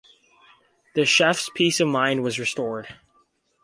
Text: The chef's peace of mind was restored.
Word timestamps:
The 0.95 1.05
chef's 1.05 1.51
peace 1.53 1.79
of 1.79 1.87
mind 1.87 2.23
was 2.23 2.39
restored. 2.39 2.95